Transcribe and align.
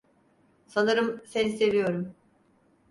Sanırım 0.65 1.21
seni 1.25 1.57
seviyorum. 1.57 2.15